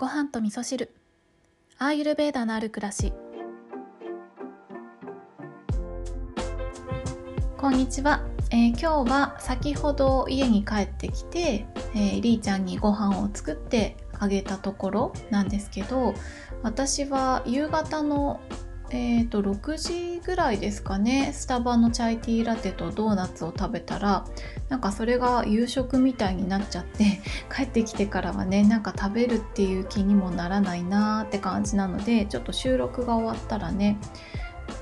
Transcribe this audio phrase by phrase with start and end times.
[0.00, 0.94] ご飯と味噌汁。
[1.76, 3.12] アーユルベーダのある暮らし。
[7.58, 16.14] こんにちは、えー今日は先ほど家に帰ってきて、えーりーちゃんにご飯を作ってあげたところなんですけど
[16.62, 18.40] 私は夕方の
[18.92, 21.30] えー、と6時ぐらいですかね。
[21.32, 24.24] スタバのチャイティーラテとドーナツを食べたら
[24.68, 27.20] なんかそれが夕食みたいになっちゃって
[27.54, 33.96] 帰ってきてからはねなんか食べるっていう気にもならないなーって感じなのでちょっと収録が終わったらね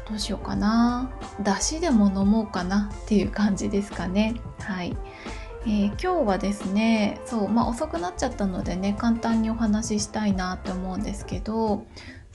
[0.08, 1.10] どうしようかな。
[1.42, 4.34] だしでも飲もうかなっていう感じですかね。
[4.60, 4.96] はい。
[5.66, 11.84] えー今日はですねそう、まあ、遅くなっちゃったのでね簡単にお話ししたいなって思うんですけど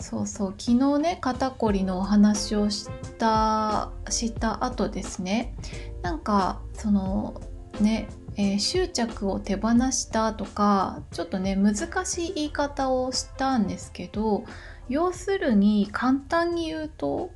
[0.04, 0.56] そうそう。
[0.58, 5.56] 昨日ね肩こりのお話をしたした後ですね。
[6.02, 7.42] なんかその
[7.80, 14.44] ね、えー執着を手放したとかちょっとね難しい言い方をしたんですけど
[14.90, 17.32] 要するに簡単に言うと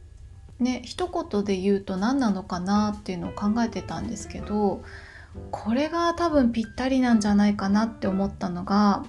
[0.60, 4.84] ね一言で言うと何なのかなっていうのを考えてたんですけど
[5.52, 9.06] これが多分ぴったりなんじゃないかなって思ったのが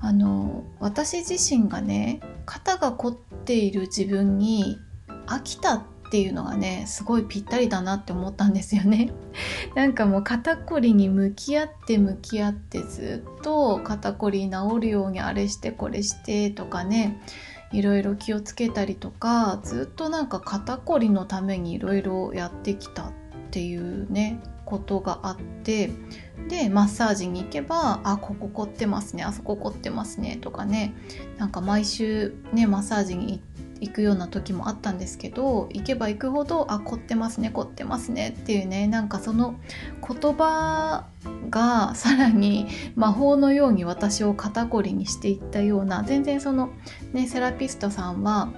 [0.00, 4.78] あの私自身がね肩が凝っている自分に
[5.26, 9.12] 飽きたっていうのがねすごいぴったりだなって思ったんですよね。
[9.74, 17.20] なんかもう肩こりに向き合って向き合ってずっと肩こり治るようにあれしてこれしてとかね
[17.72, 23.12] いろいろ気をつけたりとかずっとなんか肩こりのためにいろいろやってきたっ
[23.50, 25.90] ていうねことがあって
[26.48, 30.92] でマッサージに行けばあここ凝ってますねあそこ凝ってますねとかね
[31.38, 33.40] なんか毎週ねマッサージに
[33.80, 39.56] 行くような時もあったんですけど行けば行くほどあ凝ってますね凝ってますねっていうねなんかその
[40.06, 41.06] 言葉
[41.50, 46.70] がさらに魔法のように私を肩こりにしていったような全然その
[47.12, 48.52] ねセラピストさんは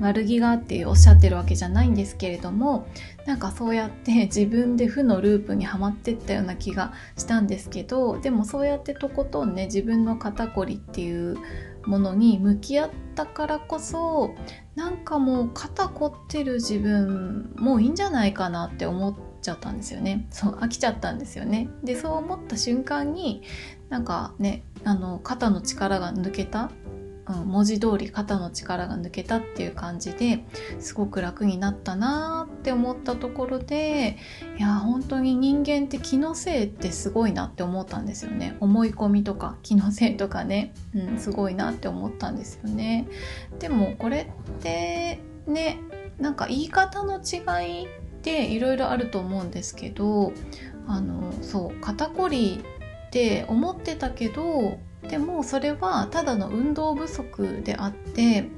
[0.00, 2.86] 悪気があっておっしゃってるわけじゃないんですけれども
[3.26, 11.36] なんかそうやって 自分で負のループにはまってったような気がしたんですけどでもそうやってとことんね自分の肩こりっていう
[11.86, 14.34] ものに向き合ったからこそ
[14.74, 20.26] なんかもう肩凝ってる自分もういいんじゃないかなって思っちゃったんですよね。
[20.30, 21.68] そう飽きちゃったんですよね。
[21.84, 23.42] でそう思った瞬間に
[23.90, 26.70] なんかねあの肩の力が抜けた、
[27.26, 30.44] 文字通り肩の力が抜けたっていう感じで
[30.78, 34.18] すごく楽になったなーって思ったところで
[34.58, 38.56] いや本当に人間って気のせいってすごいなって思ったんですよね。
[38.60, 43.08] 思い込みとか気のせいとかね、うん、すごいなって思ったんですよね。
[43.58, 45.80] でもこれってね
[46.18, 47.88] なんか言い方の違いっ
[48.22, 50.32] ていろいろあると思うんですけど
[50.86, 52.62] あのそう肩こり
[53.06, 54.78] って思ってたけど
[55.08, 58.48] でもそれはただの運動不足であって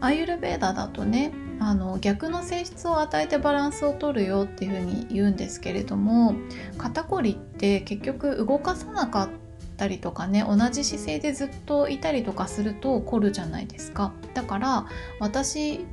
[0.00, 6.34] アーユルベーダだとねあの逆の性質を与えてバランスを取るよっていうふうに言うんですけれども
[6.78, 9.28] 肩こりって結局動かさなかっ
[9.76, 14.12] たりとかね同じ姿勢でずっといたりとかすると凝るじゃないですか。
[14.34, 14.86] だから
[15.20, 15.86] 私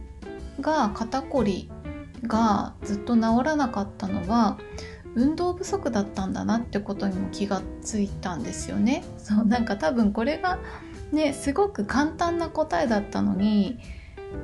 [0.60, 1.70] が肩こり
[2.24, 4.58] がずっと治らなかったのは
[5.16, 9.04] 運動不足だったんだなってことにも気がついたんですよね。
[9.18, 10.60] そうなんか多分これが
[11.12, 13.80] ねすごく簡単な答えだったのに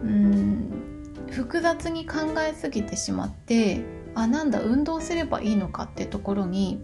[0.03, 0.87] うん
[1.31, 3.81] 複雑に考えすぎてしまって
[4.15, 6.81] あなんだ運動すればいいのかってところに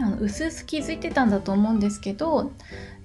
[0.00, 2.52] あの薄々気づいてたんだと思うんですけど、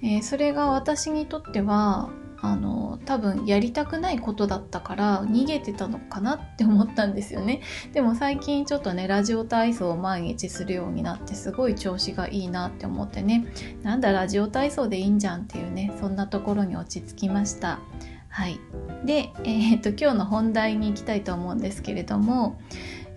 [0.02, 2.10] えーそれが私にとっては
[2.42, 7.60] あの多分やりたくないことだったから逃げてたのかなって思ったんですよね。
[7.92, 13.46] でも最近ちょっとねラジオ体操を毎日するようになってすごい調子がいいなって思ってね。
[13.82, 17.80] なんだラジオ体操でいいんじゃんっていうねそんなところに落ち着きました。
[18.28, 18.58] はい。
[19.04, 22.60] で、えーっと今日の本題に行きたいと思うんですけれども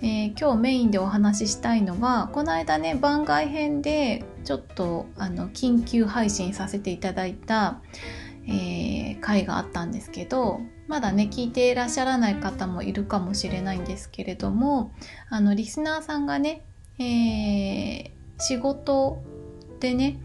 [0.01, 7.79] えー今日メインでお話ししたいのはこの間ね番外編でちょっとあの緊急配信させていただいた、
[8.47, 14.91] えー回があったんですけどまだね聞いていらっしゃらない方もいるかもしれないんですけれども
[15.29, 16.61] あのリスナーさんがね、
[16.99, 19.21] えー仕事
[19.79, 20.19] でね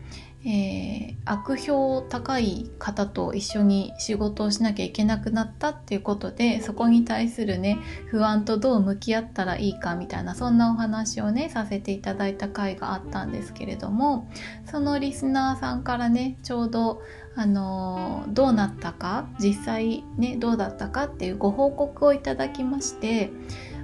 [0.44, 14.31] えー悪評高い方と一緒に仕事をしなきゃいけなくなったっていうことでそこに対するね不安とどう向き合ったらいいかみたいなそんなお話をねさせていただいた回があったんですけれども
[14.64, 17.03] そのリスナーさんからねちょうど
[17.38, 23.31] あのどうなったか実際ねどうだったかっていうご報告をいただきまして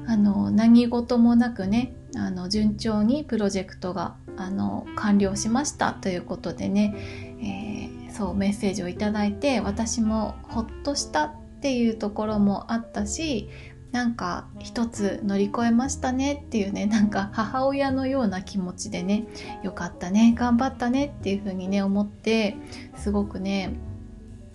[0.07, 6.95] あの何事もなくねあの順調にプロジェクトがあの完了しましたということでね、
[7.41, 13.49] えーそうメッセージをいただいて私もほっとしたっていうところもあったし
[13.95, 19.29] なんか一つ乗り越えましたねっていうねなんか母親のような気持ちでね
[19.63, 22.57] よかったね頑張ったねっていう風にね思って
[22.97, 23.77] すごくね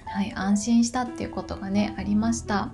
[0.05, 2.73] はい安心したっていうことがねありました。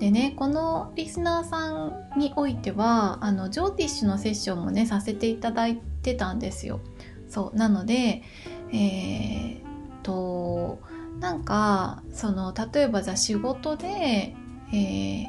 [0.00, 6.80] でねこのリスナーさんにおいてはあのジョーティッシュのセッションもねさせていただいてたんですよ。
[7.26, 8.22] そうなので
[8.70, 9.62] えー、っ
[10.02, 10.78] と
[11.20, 14.34] なんかその例えばじゃあ仕事で
[14.74, 14.76] え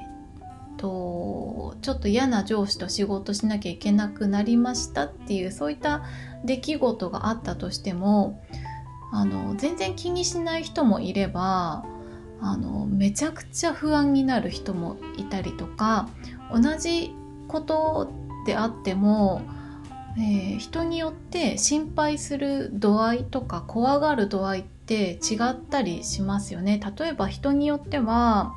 [0.10, 0.13] ー
[0.84, 6.04] とちょっと嫌な上司と仕事しなきゃいけなくなりましたっていうそういった
[6.44, 8.44] 出来事があったとしても
[9.14, 11.86] あの全然気にしない人もいれば
[12.42, 16.10] あのめちゃくちゃ不安になる人もいたりとか
[16.52, 17.16] 同じ
[17.48, 18.12] こと
[18.46, 19.42] であっても、
[20.18, 26.82] えー、人によって心配する度合いとか怖がる度合いって違ったりしますよね。
[27.00, 28.52] 例えば人によっては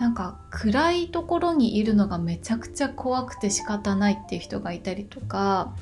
[0.00, 5.76] なんか暗いところにいるのがめちゃくちゃ怖くて仕方ないっていう人がいたりとか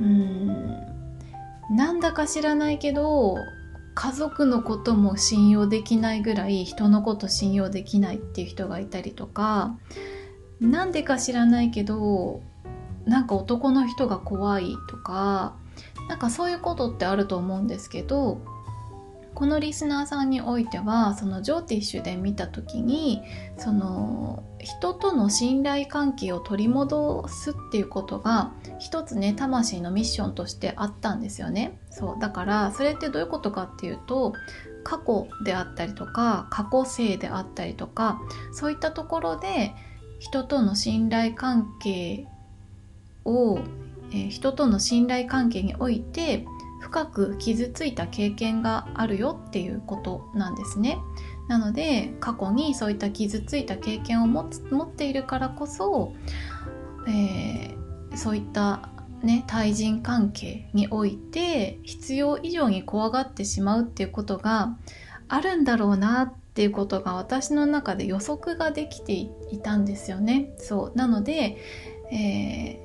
[0.00, 0.80] うん
[1.70, 3.36] なんだか知らないけど
[3.94, 9.76] 家族のことも信用できないぐらい人のこと信用できないっていう人がいたりとか
[10.60, 12.42] なんでか知らないけど
[13.04, 15.54] なんか男の人が怖いとか
[16.08, 18.40] なんかそういうことってあると思うんですけど
[19.36, 23.22] このリスナーさんにおいてはそのジョーティッシュで見た時に
[23.58, 31.78] その人との信頼関係を取り戻すっていうことが一つね魂のミッションとしてあったんですよね。
[31.90, 34.32] そうだからそれってどういうことかっていうと
[34.84, 38.18] 過去であったりとか過去性であったりとか
[38.52, 39.74] そういったところで
[40.18, 42.26] 人との信頼関係
[43.26, 43.58] を、
[44.12, 46.46] えー、人との信頼関係において
[46.86, 50.98] 深く傷ついた経験があるよっていうことなんですね。
[51.48, 56.12] なので過去にそういった傷ついた経験を持っているからこそ、
[57.08, 58.88] えー、そういった
[59.22, 64.76] ね、対人関係において必要以上に怖がってしまうっていうことが
[65.26, 69.30] あるんだろうなっていうことが私の中で予測ができてい
[69.60, 70.54] たんですよね。
[70.58, 71.56] そうなので、
[72.12, 72.78] え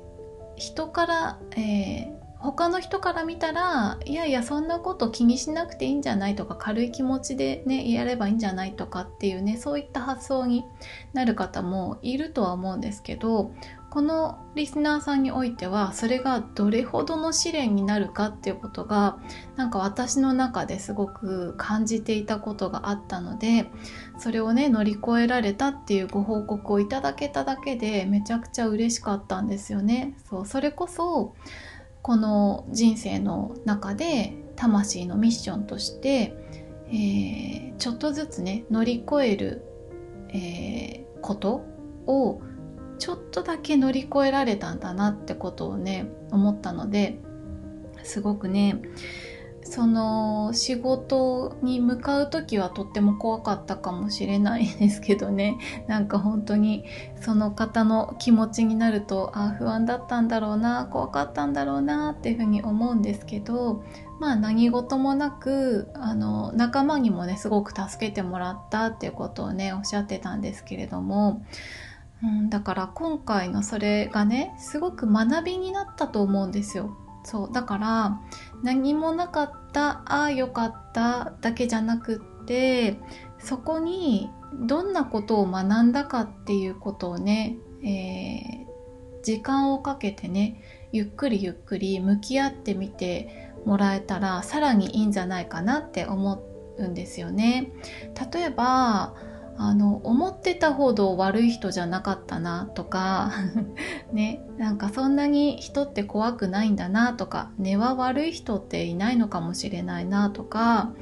[0.56, 10.64] ー、人から、えー他の人から見たらいやいやそんなこと気にしなくていいんじゃないとか軽い気持ちでねやればいいんじゃないとかっていうねそういった発想に
[11.12, 13.52] なる方もいるとは思うんですけど
[13.92, 19.18] このリスナーさんにおいてはそれがどれほどの試練になるかっていうことが
[19.56, 23.66] なんか私の中ですごく感じていたことがあったので
[24.16, 30.16] それをね乗り越えられたっていうご報告をいただけただけでめちゃくちゃ嬉しかったんですよね。
[30.30, 31.34] そうそれこそ
[32.02, 36.34] この人生の中で魂のミッションとして、
[36.88, 39.62] えー、ちょっとずつね乗り越える、
[40.30, 41.64] えー、こと
[42.06, 42.40] を
[42.98, 47.18] ちょっとだけ乗り越えられたんだなってことをね思ったので
[48.02, 48.80] すごくね
[49.64, 56.84] その仕事に向かう時はとっても怖かったかもしれないですけどね なんか本当に
[57.20, 63.82] その方の気持ちになるとあ不安だったんだろうな怖かったんだろうなっていうふうに思うんですけど
[64.20, 71.42] まあ何事もなくあの仲間にもねすごく助けてもらったっていうことをねおっしゃってたんですけれども
[72.22, 76.96] うん、だから今回のそれがねすごく学びになったと思うんですよ。
[77.24, 78.20] そうだから
[78.62, 82.98] 何もなかったああよかっただけじゃなくって
[83.38, 90.62] そこにどんなことを学んだかっていうことをね、えー、時間をかけてね
[90.92, 96.44] ゆっくりゆっくり向き合ってみてもらえたらさらにいいんじゃないかなって思
[96.78, 97.72] うんですよね。
[98.32, 99.14] 例えば
[99.64, 103.30] あの思ってたほど悪い人じゃなかったなとか
[104.12, 110.94] ねなんかそんなに人って怖くないんだなとか根は悪い人っていないのかもしれないなとか、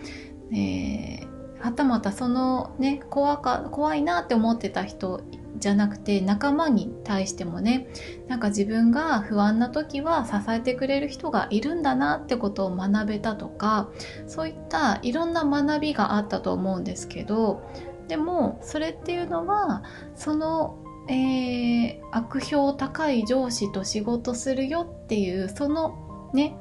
[0.53, 1.27] えー、
[1.59, 5.23] はたまたそのね怖か怖いなって思ってた人
[5.57, 7.89] じゃなくて仲間に対してもね
[8.29, 13.89] なんか自分が不安な時は支えてくれる人がいるんだなってことを学べたとか
[14.27, 17.63] そういったいろんな学びがあったと思うんですけど
[18.11, 19.85] でもそれっていうのは
[20.17, 26.57] その、えー、悪評高い上司と仕事するよっていうそのね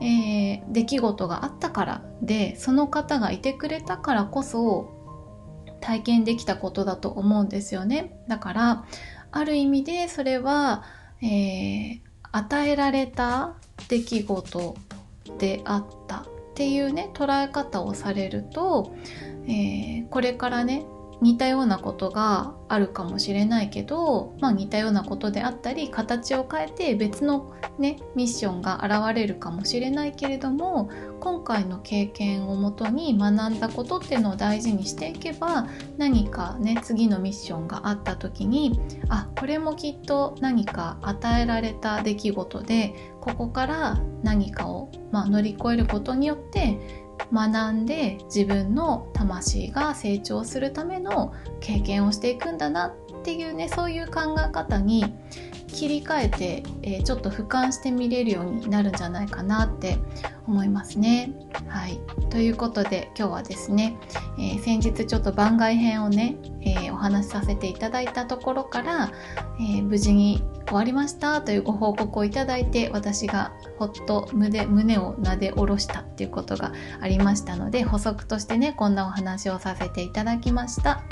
[0.00, 4.94] えー、出来事があったからでその方がいてくれたからこそ
[5.80, 8.20] 体験できたことだと思うんですよね。
[8.28, 8.84] だから
[9.32, 10.84] ある意味でそれは、
[11.20, 12.00] えー、
[12.30, 13.56] 与えられた
[13.88, 14.76] 出来事
[15.38, 16.26] であった。
[16.58, 18.92] っていうね捉え方をされると、
[19.46, 20.84] えー、これからね
[21.20, 52.94] 似たようなことがあるかもしれないけど、まあ、似たようなことであったり形を変えて別の、ね、ミッションが現れるかもしれないけれども今回の経験をもとに学んだことっていうのを大事にしていけば何かね次のミッションがあった時にあこれもきっと何か与えられた出来事でここから何かを、まあ、乗り越えることによって学んで自分の魂が成長するための経験をしていくんだなっ
[53.28, 55.04] っていうねそういう考え方に
[55.66, 59.98] 切り替えて、えー、ちょっと俯瞰して見れるようになるんじゃないかなって
[60.46, 61.30] 思いますね。
[61.68, 63.98] はい、ということで今日はですね、
[64.38, 69.12] えー、先日ちょっと番外編をね、えー、お話しさせていただいたところから、
[69.60, 81.02] え無事に終わりましたというご報告をいただいて私がほっと胸胸をなで下ろしたっていうことがありましたので補足としてねこんなお話をさせていただきました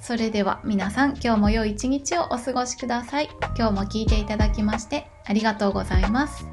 [0.00, 3.28] それでは皆さん今日も良い一日をお過ごしください。
[3.56, 6.46] 今日も聞いていただきましてありがとうございます。